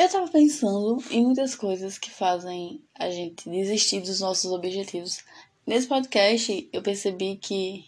[0.00, 5.22] Eu tava pensando em muitas coisas que fazem a gente desistir dos nossos objetivos.
[5.66, 7.84] Nesse podcast, eu percebi que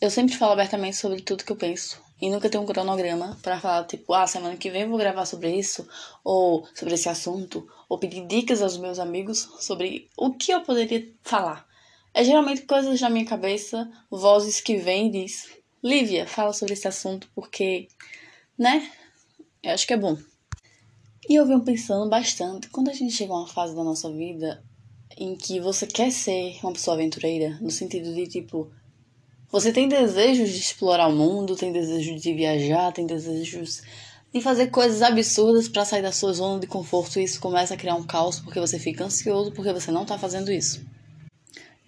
[0.00, 3.58] eu sempre falo abertamente sobre tudo que eu penso e nunca tenho um cronograma para
[3.58, 5.84] falar, tipo, ah, semana que vem eu vou gravar sobre isso,
[6.22, 11.12] ou sobre esse assunto, ou pedir dicas aos meus amigos sobre o que eu poderia
[11.24, 11.66] falar.
[12.14, 15.48] É geralmente coisas na minha cabeça, vozes que vêm e diz,
[15.82, 17.88] Lívia, fala sobre esse assunto porque,
[18.56, 18.88] né?
[19.60, 20.16] Eu acho que é bom.
[21.28, 24.64] E eu venho pensando bastante, quando a gente chega a uma fase da nossa vida
[25.14, 28.70] em que você quer ser uma pessoa aventureira, no sentido de tipo,
[29.50, 33.82] você tem desejos de explorar o mundo, tem desejos de viajar, tem desejos
[34.32, 37.76] de fazer coisas absurdas para sair da sua zona de conforto e isso começa a
[37.76, 40.82] criar um caos porque você fica ansioso porque você não tá fazendo isso.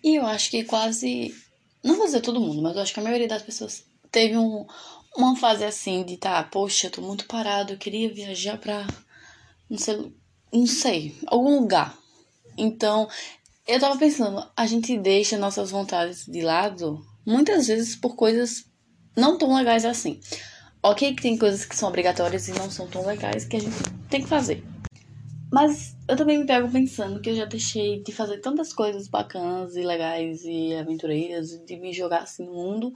[0.05, 1.35] E eu acho que quase,
[1.83, 4.67] não vou dizer todo mundo, mas eu acho que a maioria das pessoas teve um,
[5.17, 8.87] uma fase assim de tá, poxa, tô muito parado, eu queria viajar pra
[9.71, 10.13] não sei,
[10.53, 11.97] não sei, algum lugar.
[12.59, 13.09] Então,
[13.67, 18.65] eu tava pensando, a gente deixa nossas vontades de lado muitas vezes por coisas
[19.17, 20.19] não tão legais assim.
[20.83, 23.77] Ok que tem coisas que são obrigatórias e não são tão legais que a gente
[24.09, 24.65] tem que fazer.
[25.53, 29.77] Mas eu também me pego pensando que eu já deixei de fazer tantas coisas bacanas
[29.77, 32.93] e legais e aventureiras, de me jogar assim no mundo,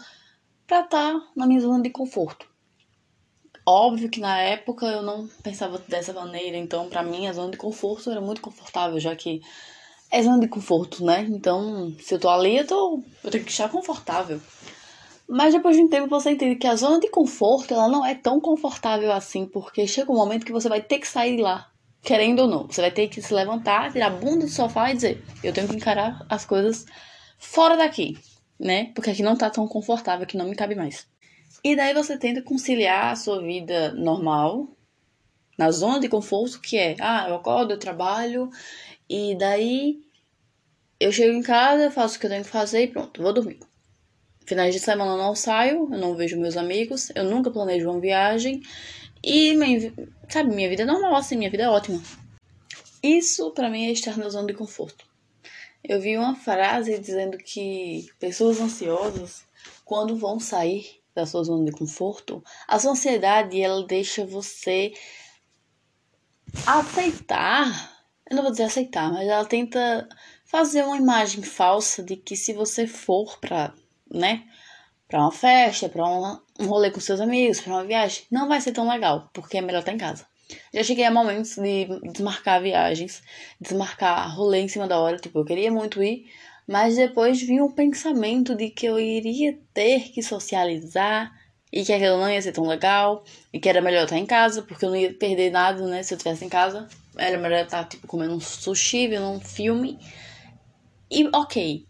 [0.66, 2.46] pra estar tá na minha zona de conforto.
[3.66, 7.56] Óbvio que na época eu não pensava dessa maneira, então para mim a zona de
[7.56, 9.40] conforto era muito confortável, já que
[10.10, 11.26] é zona de conforto, né?
[11.30, 14.40] Então, se eu tô ali, eu, tô, eu tenho que estar confortável.
[15.26, 18.14] Mas depois de um tempo você entende que a zona de conforto ela não é
[18.14, 21.70] tão confortável assim, porque chega um momento que você vai ter que sair lá,
[22.02, 22.66] querendo ou não.
[22.66, 25.66] Você vai ter que se levantar, tirar a bunda do sofá e dizer: eu tenho
[25.66, 26.84] que encarar as coisas
[27.38, 28.18] fora daqui,
[28.60, 28.92] né?
[28.94, 31.06] Porque aqui não tá tão confortável, que não me cabe mais.
[31.64, 34.68] E daí você tenta conciliar a sua vida normal,
[35.56, 38.50] na zona de conforto, que é, ah, eu acordo, eu trabalho,
[39.08, 39.98] e daí
[41.00, 43.60] eu chego em casa, faço o que eu tenho que fazer e pronto, vou dormir.
[44.44, 47.98] Finais de semana eu não saio, eu não vejo meus amigos, eu nunca planejo uma
[47.98, 48.60] viagem.
[49.22, 49.90] E, minha,
[50.28, 52.02] sabe, minha vida é normal, assim, minha vida é ótima.
[53.02, 55.06] Isso para mim é estar na zona de conforto.
[55.82, 59.46] Eu vi uma frase dizendo que pessoas ansiosas,
[59.82, 64.92] quando vão sair da sua zona de conforto, a sua ansiedade ela deixa você
[66.66, 67.92] aceitar,
[68.30, 70.08] eu não vou dizer aceitar, mas ela tenta
[70.44, 73.72] fazer uma imagem falsa de que se você for para,
[74.12, 74.44] né,
[75.08, 78.60] para uma festa, para um, um rolê com seus amigos, para uma viagem, não vai
[78.60, 80.26] ser tão legal, porque é melhor estar em casa.
[80.72, 83.22] Já cheguei a momentos de desmarcar viagens,
[83.60, 86.26] desmarcar rolê em cima da hora, tipo, eu queria muito ir,
[86.66, 91.32] mas depois vinha o pensamento de que eu iria ter que socializar
[91.72, 94.62] e que aquilo não ia ser tão legal e que era melhor estar em casa
[94.62, 96.02] porque eu não ia perder nada, né?
[96.02, 99.98] Se eu estivesse em casa, era melhor estar tipo comendo um sushi, vendo um filme.
[101.10, 101.86] E ok.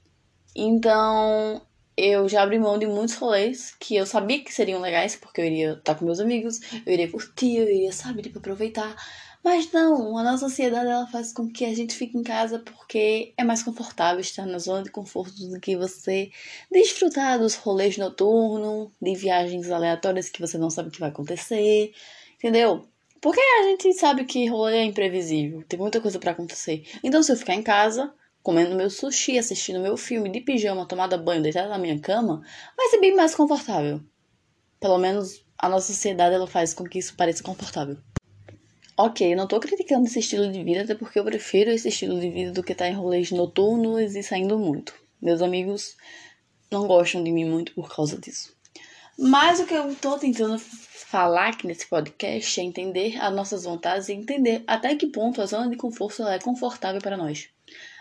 [0.56, 1.62] Então,
[1.96, 5.44] eu já abri mão de muitos rolês que eu sabia que seriam legais, porque eu
[5.44, 8.94] iria estar com meus amigos, eu iria curtir, eu iria, sabe, tipo, aproveitar.
[9.44, 13.34] Mas não, a nossa ansiedade ela faz com que a gente fique em casa porque
[13.36, 16.30] é mais confortável estar na zona de conforto do que você
[16.72, 21.92] desfrutar dos rolês noturnos, de viagens aleatórias que você não sabe o que vai acontecer,
[22.36, 22.88] entendeu?
[23.20, 26.82] Porque a gente sabe que rolê é imprevisível, tem muita coisa para acontecer.
[27.02, 31.18] Então se eu ficar em casa, comendo meu sushi, assistindo meu filme de pijama, tomada
[31.18, 32.40] banho, deitada na minha cama,
[32.74, 34.00] vai ser bem mais confortável.
[34.80, 37.98] Pelo menos a nossa sociedade ela faz com que isso pareça confortável.
[38.96, 42.20] Ok, eu não tô criticando esse estilo de vida, até porque eu prefiro esse estilo
[42.20, 44.94] de vida do que estar tá em rolês noturnos e saindo muito.
[45.20, 45.96] Meus amigos
[46.70, 48.56] não gostam de mim muito por causa disso.
[49.18, 54.08] Mas o que eu tô tentando falar aqui nesse podcast é entender as nossas vontades
[54.08, 57.48] e entender até que ponto a zona de conforto é confortável para nós.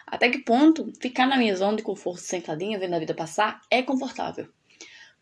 [0.06, 3.82] Até que ponto ficar na minha zona de conforto sentadinha, vendo a vida passar, é
[3.82, 4.48] confortável.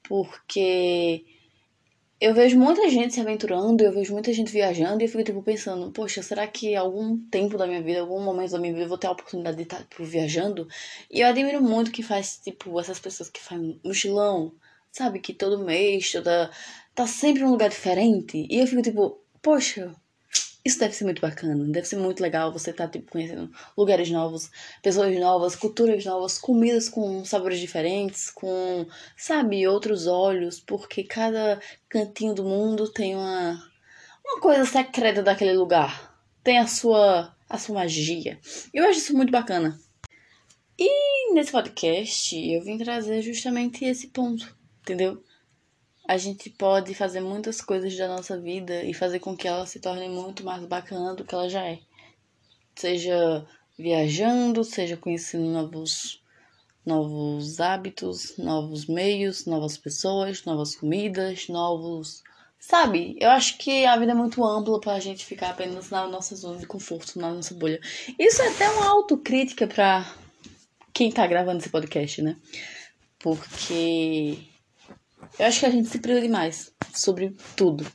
[0.04, 1.24] Porque
[2.22, 5.42] eu vejo muita gente se aventurando, eu vejo muita gente viajando e eu fico tipo
[5.42, 8.90] pensando, poxa, será que algum tempo da minha vida, algum momento da minha vida eu
[8.90, 10.68] vou ter a oportunidade de estar tipo, viajando?
[11.10, 14.54] E eu admiro muito que faz, tipo, essas pessoas que fazem mochilão,
[14.92, 15.20] sabe?
[15.20, 16.52] Que todo mês, toda.
[16.94, 18.46] tá sempre num lugar diferente.
[18.50, 19.96] E eu fico tipo, poxa,
[20.64, 24.52] isso deve ser muito bacana, deve ser muito legal você tá, tipo, conhecendo lugares novos,
[24.82, 28.86] pessoas novas, culturas novas, comidas com sabores diferentes, com,
[29.18, 31.60] sabe, outros olhos, porque cada
[31.90, 33.60] cantinho do mundo tem uma,
[34.24, 36.16] uma coisa secreta daquele lugar.
[36.44, 38.40] Tem a sua, a sua magia.
[38.74, 39.80] Eu acho isso muito bacana.
[40.78, 45.24] E nesse podcast eu vim trazer justamente esse ponto, entendeu?
[46.08, 49.80] A gente pode fazer muitas coisas da nossa vida e fazer com que ela se
[49.80, 51.80] torne muito mais bacana do que ela já é.
[52.76, 53.46] Seja
[53.78, 56.22] viajando, seja conhecendo novos
[56.86, 62.24] novos hábitos, novos meios, novas pessoas, novas comidas, novos.
[62.60, 63.16] Sabe?
[63.20, 66.60] Eu acho que a vida é muito ampla pra gente ficar apenas na nossa zona
[66.60, 67.80] de conforto, na nossa bolha.
[68.20, 70.12] Isso é até uma autocrítica pra
[70.94, 72.36] quem tá gravando esse podcast, né?
[73.20, 74.38] Porque
[75.40, 77.86] eu acho que a gente se priva demais sobre tudo.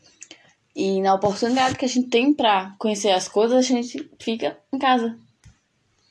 [0.74, 4.78] E na oportunidade que a gente tem pra conhecer as coisas, a gente fica em
[4.78, 5.16] casa,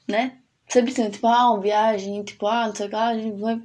[0.07, 0.39] né?
[0.68, 3.62] Sempre tem, tipo, ah, uma viagem, tipo, ah, não sei o que, a gente vai.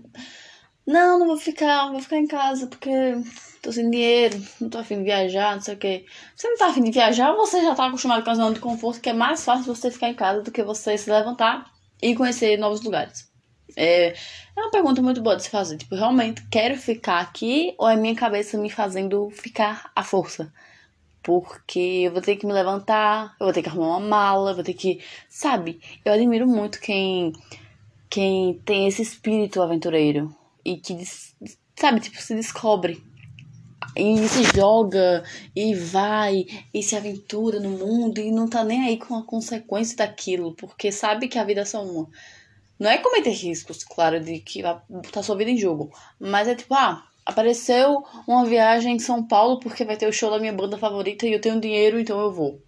[0.86, 2.90] Não, não vou ficar, vou ficar em casa porque
[3.62, 6.04] tô sem dinheiro, não tô afim de viajar, não sei o que.
[6.36, 9.00] Você não tá afim de viajar, você já tá acostumado com a zona de conforto,
[9.00, 11.70] que é mais fácil você ficar em casa do que você se levantar
[12.02, 13.29] e conhecer novos lugares.
[13.76, 15.76] É, é uma pergunta muito boa de se fazer.
[15.76, 20.52] Tipo, realmente quero ficar aqui ou é minha cabeça me fazendo ficar à força?
[21.22, 24.54] Porque eu vou ter que me levantar, eu vou ter que arrumar uma mala, eu
[24.54, 25.00] vou ter que.
[25.28, 25.80] Sabe?
[26.04, 27.32] Eu admiro muito quem,
[28.08, 30.34] quem tem esse espírito aventureiro
[30.64, 30.96] e que,
[31.76, 33.02] sabe, tipo, se descobre.
[33.96, 35.24] E se joga
[35.54, 39.96] e vai e se aventura no mundo e não tá nem aí com a consequência
[39.96, 42.08] daquilo, porque sabe que a vida é só uma.
[42.80, 46.54] Não é cometer riscos, claro, de que vai botar sua vida em jogo, mas é
[46.54, 50.52] tipo, ah, Apareceu uma viagem em São Paulo porque vai ter o show da minha
[50.52, 52.60] banda favorita e eu tenho dinheiro, então eu vou.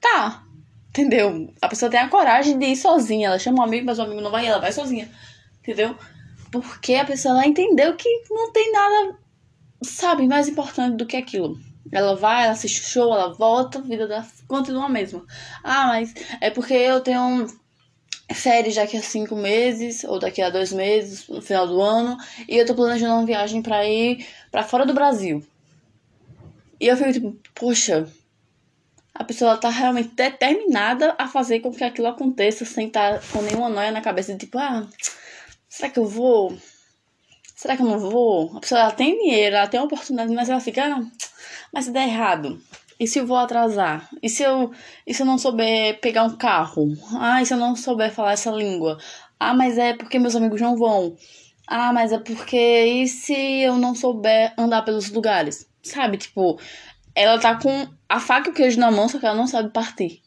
[0.00, 0.42] Tá.
[0.90, 1.50] Entendeu?
[1.62, 3.28] A pessoa tem a coragem de ir sozinha.
[3.28, 5.10] Ela chama um amigo, mas o amigo não vai, ela vai sozinha.
[5.60, 5.96] Entendeu?
[6.50, 9.16] Porque a pessoa ela entendeu que não tem nada,
[9.82, 11.56] sabe, mais importante do que aquilo.
[11.90, 15.24] Ela vai, ela assiste o show, ela volta, a vida continua a mesma.
[15.64, 16.12] Ah, mas
[16.42, 17.46] é porque eu tenho
[18.34, 22.16] férias daqui a cinco meses, ou daqui a dois meses, no final do ano,
[22.48, 25.44] e eu tô planejando uma viagem para ir para fora do Brasil.
[26.80, 28.08] E eu fico tipo, poxa,
[29.14, 33.42] a pessoa tá realmente determinada a fazer com que aquilo aconteça sem estar tá com
[33.42, 34.86] nenhuma noia na cabeça, tipo, ah,
[35.68, 36.56] será que eu vou?
[37.54, 38.56] Será que eu não vou?
[38.56, 41.04] A pessoa ela tem dinheiro, ela tem oportunidade, mas ela fica, ah,
[41.72, 42.60] mas se der errado,
[43.02, 44.08] e se eu vou atrasar?
[44.22, 44.70] E se eu,
[45.04, 46.86] e se eu não souber pegar um carro?
[47.18, 48.96] Ah, e se eu não souber falar essa língua?
[49.40, 51.16] Ah, mas é porque meus amigos não vão.
[51.66, 55.68] Ah, mas é porque e se eu não souber andar pelos lugares?
[55.82, 56.60] Sabe, tipo,
[57.12, 59.70] ela tá com a faca e o queijo na mão, só que ela não sabe
[59.70, 60.22] partir.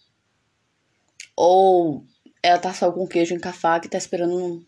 [1.33, 2.03] Ou
[2.43, 4.65] ela tá só com o queijo em faca e tá esperando um,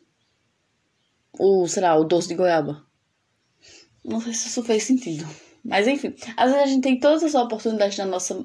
[1.38, 2.86] o, sei lá, o doce de goiaba.
[4.02, 5.28] Não sei se isso fez sentido.
[5.68, 8.42] Mas enfim, às vezes a gente tem todas as oportunidades na nossa,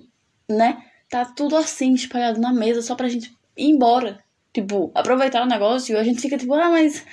[0.51, 0.85] né?
[1.09, 4.19] Tá tudo assim, espalhado na mesa, só pra gente ir embora.
[4.53, 7.05] Tipo, aproveitar o negócio e a gente fica tipo, ah, mas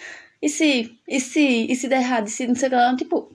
[0.41, 2.95] e se, e se, e se der errado, e se não sei o que lá,
[2.95, 3.31] tipo.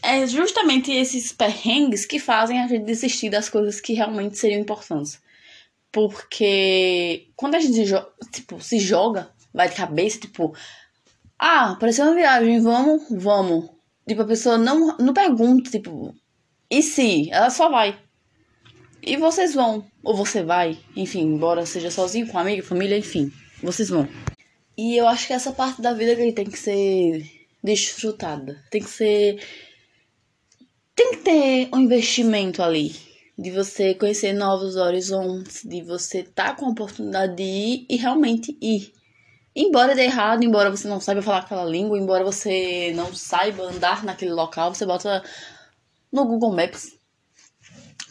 [0.00, 5.18] É justamente esses perrengues que fazem a gente desistir das coisas que realmente seriam importantes.
[5.90, 7.90] Porque quando a gente
[8.30, 10.54] tipo, se joga, vai de cabeça, tipo,
[11.38, 13.73] ah, apareceu uma viagem, vamos, vamos.
[14.06, 16.14] Tipo, a pessoa não, não pergunta, tipo,
[16.70, 17.30] e se?
[17.30, 17.98] Ela só vai.
[19.02, 19.84] E vocês vão.
[20.02, 23.32] Ou você vai, enfim, embora seja sozinho, com amigo, família, enfim.
[23.62, 24.08] Vocês vão.
[24.76, 27.30] E eu acho que essa parte da vida que tem que ser
[27.62, 28.62] desfrutada.
[28.70, 29.42] Tem que ser.
[30.94, 32.94] Tem que ter um investimento ali.
[33.36, 37.96] De você conhecer novos horizontes, de você estar tá com a oportunidade de ir e
[37.96, 38.92] realmente ir.
[39.56, 44.02] Embora dê errado, embora você não saiba falar aquela língua, embora você não saiba andar
[44.02, 45.22] naquele local, você bota
[46.10, 46.98] no Google Maps,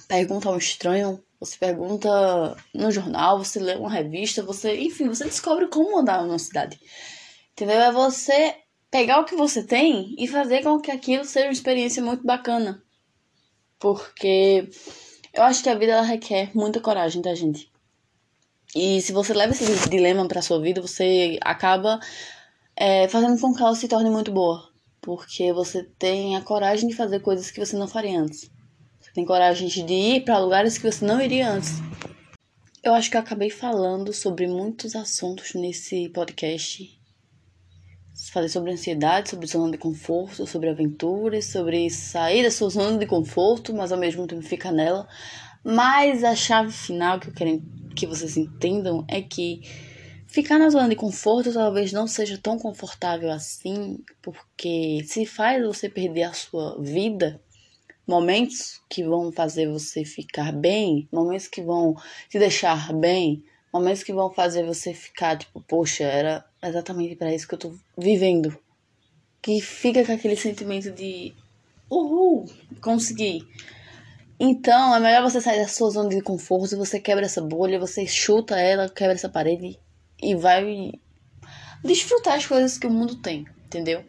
[0.08, 5.26] pergunta a um estranho, você pergunta no jornal, você lê uma revista, você, enfim, você
[5.26, 6.80] descobre como andar numa cidade.
[7.52, 7.82] Entendeu?
[7.82, 8.56] É você
[8.90, 12.82] pegar o que você tem e fazer com que aquilo seja uma experiência muito bacana.
[13.78, 14.70] Porque
[15.34, 17.73] eu acho que a vida ela requer muita coragem da gente.
[18.76, 22.00] E se você leva esse dilema para sua vida, você acaba
[22.76, 24.70] é, fazendo com que ela se torne muito boa.
[25.02, 28.50] Porque você tem a coragem de fazer coisas que você não faria antes.
[29.00, 31.74] Você tem coragem de ir para lugares que você não iria antes.
[32.82, 37.00] Eu acho que eu acabei falando sobre muitos assuntos nesse podcast.
[38.32, 43.06] Falei sobre ansiedade, sobre zona de conforto, sobre aventuras, sobre sair da sua zona de
[43.06, 45.08] conforto, mas ao mesmo tempo ficar nela.
[45.64, 47.62] Mas a chave final que eu quero
[47.94, 49.62] que vocês entendam é que
[50.28, 55.88] ficar na zona de conforto talvez não seja tão confortável assim, porque se faz você
[55.88, 57.40] perder a sua vida,
[58.08, 61.96] momentos que vão fazer você ficar bem, momentos que vão
[62.30, 67.48] te deixar bem, momentos que vão fazer você ficar tipo, poxa, era exatamente para isso
[67.48, 68.58] que eu tô vivendo.
[69.42, 71.34] que fica com aquele sentimento de
[71.90, 72.46] uhul,
[72.82, 73.46] consegui.
[74.40, 78.06] Então, é melhor você sair da sua zona de conforto, você quebra essa bolha, você
[78.06, 79.80] chuta ela, quebra essa parede
[80.22, 80.92] e vai
[81.84, 84.04] desfrutar as coisas que o mundo tem, entendeu?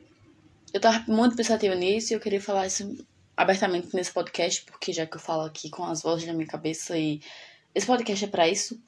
[0.73, 5.07] Eu tava muito pensativa nisso e eu queria falar isso abertamente nesse podcast, porque já
[5.07, 7.21] que eu falo aqui com as vozes na minha cabeça e
[7.75, 8.81] esse podcast é para isso,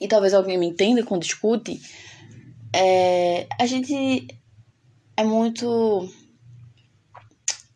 [0.00, 1.80] e talvez alguém me entenda quando discute,
[2.74, 4.26] é, a gente
[5.16, 6.08] é muito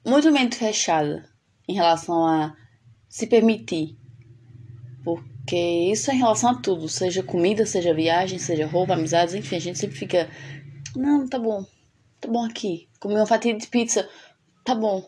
[0.05, 1.29] muito mente fechada
[1.69, 2.57] em relação a
[3.09, 3.97] se permitir.
[5.05, 5.57] Porque
[5.93, 9.61] isso é em relação a tudo, seja comida, seja viagem, seja roupa, amizades, enfim, a
[9.61, 10.29] gente sempre fica,
[10.97, 11.65] não, tá bom.
[12.21, 12.89] Tá bom aqui.
[12.99, 14.09] Comer uma fatia de pizza,
[14.65, 15.07] tá bom.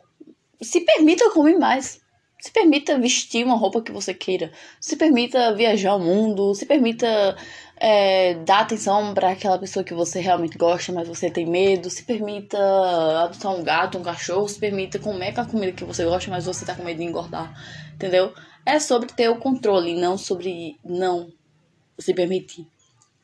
[0.60, 2.00] Se permita comer mais.
[2.40, 4.52] Se permita vestir uma roupa que você queira.
[4.80, 6.54] Se permita viajar ao mundo.
[6.54, 7.36] Se permita
[7.76, 11.90] é, dar atenção para aquela pessoa que você realmente gosta, mas você tem medo.
[11.90, 12.58] Se permita
[13.24, 14.46] adotar um gato, um cachorro.
[14.46, 17.52] Se permita comer aquela comida que você gosta, mas você tá com medo de engordar.
[17.98, 18.32] Entendeu?
[18.64, 21.32] É sobre ter o controle, não sobre não
[21.98, 22.64] se permitir.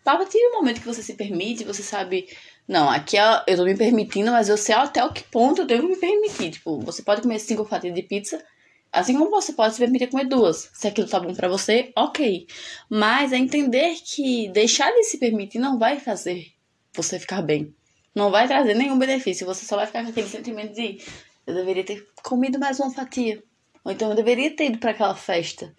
[0.05, 2.27] A partir do momento que você se permite, você sabe
[2.67, 3.17] não, aqui
[3.47, 6.51] eu tô me permitindo, mas eu sei até o que ponto eu devo me permitir.
[6.51, 8.45] Tipo, você pode comer cinco fatias de pizza,
[8.91, 10.71] assim como você pode se permitir comer duas.
[10.75, 12.49] Se aquilo tá bom para você, ok.
[12.91, 16.49] Mas é entender que deixar de se permitir não vai fazer
[16.93, 17.73] você ficar bem.
[18.13, 19.47] Não vai trazer nenhum benefício.
[19.47, 20.99] Você só vai ficar com aquele sentimento de
[21.47, 23.43] eu deveria ter comido mais uma fatia.
[23.85, 25.75] Ou então eu deveria ter ido para aquela festa.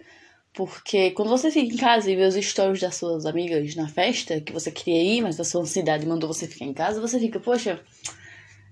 [0.54, 4.40] Porque quando você fica em casa e vê os stories das suas amigas na festa,
[4.40, 7.40] que você queria ir, mas a sua ansiedade mandou você ficar em casa, você fica,
[7.42, 7.84] poxa,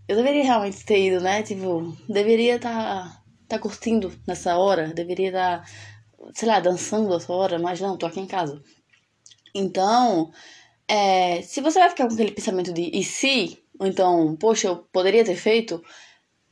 [0.08, 1.44] eu deveria realmente ter ido, né?
[1.44, 7.34] Tipo, deveria estar tá, tá curtindo nessa hora, deveria estar, tá, sei lá, dançando essa
[7.34, 8.62] hora, mas não, tô aqui em casa.
[9.54, 10.32] Então,
[10.88, 14.78] é, se você vai ficar com aquele pensamento de e se, ou então, poxa, eu
[14.78, 15.84] poderia ter feito,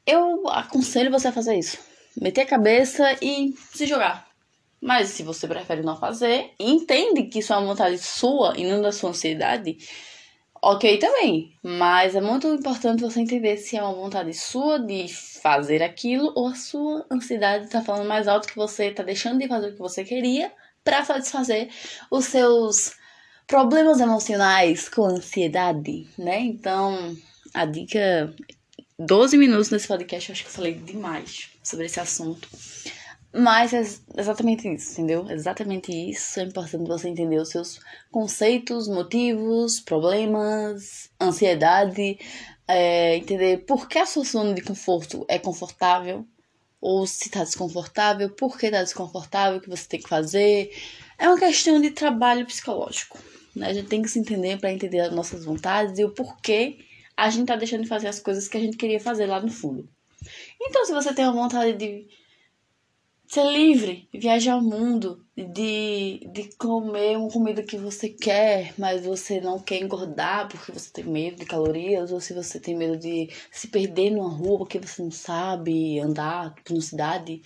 [0.05, 1.90] eu aconselho você a fazer isso.
[2.20, 4.32] Meter a cabeça e se jogar
[4.82, 8.82] mas se você prefere não fazer, entende que isso é uma vontade sua e não
[8.82, 9.77] da sua ansiedade,
[10.60, 11.53] ok também.
[11.62, 16.48] Mas é muito importante você entender se é uma vontade sua de fazer aquilo ou
[16.48, 19.80] a sua ansiedade está falando mais alto que você, está deixando de fazer o que
[19.80, 20.51] você queria
[20.84, 21.70] para satisfazer
[22.10, 22.96] os seus
[23.46, 26.39] problemas emocionais com ansiedade, né?
[26.39, 27.15] Então,
[27.53, 28.34] a dica
[29.05, 32.48] 12 minutos nesse podcast, eu acho que eu falei demais sobre esse assunto.
[33.34, 33.81] Mas é
[34.17, 35.25] exatamente isso, entendeu?
[35.29, 36.39] Exatamente isso.
[36.39, 37.79] É importante você entender os seus
[38.12, 42.20] conceitos, motivos, problemas, ansiedade,
[42.67, 46.25] é, entender por que a sua zona de conforto é confortável,
[46.79, 50.72] ou se está desconfortável, por que está desconfortável, o que você tem que fazer.
[51.17, 53.17] É uma questão de trabalho psicológico.
[53.55, 53.67] Né?
[53.67, 56.79] A gente tem que se entender para entender as nossas vontades e o porquê
[57.15, 59.51] a gente está deixando de fazer as coisas que a gente queria fazer lá no
[59.51, 59.88] fundo.
[60.60, 62.08] Então, se você tem a vontade de
[63.32, 69.39] ser livre, viajar ao mundo, de, de comer uma comida que você quer, mas você
[69.39, 73.30] não quer engordar porque você tem medo de calorias, ou se você tem medo de
[73.50, 77.41] se perder numa rua porque você não sabe andar na cidade.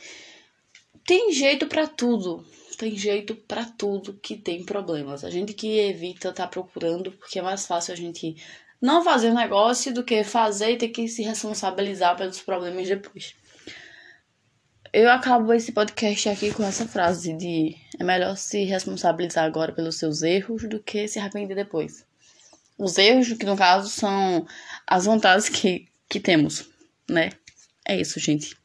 [1.06, 2.44] Tem jeito para tudo.
[2.80, 5.24] Tem jeito para tudo que tem problemas.
[5.24, 8.36] A gente que evita tá procurando porque é mais fácil a gente
[8.86, 13.36] não fazer o negócio do que fazer e ter que se responsabilizar pelos problemas depois.
[14.94, 19.98] Eu acabo esse podcast aqui com essa frase de é melhor se responsabilizar agora pelos
[19.98, 22.06] seus erros do que se arrepender depois.
[22.78, 24.46] Os erros, que no caso são
[24.86, 26.70] as vontades que, que temos,
[27.10, 27.32] né?
[27.88, 28.56] É isso, gente.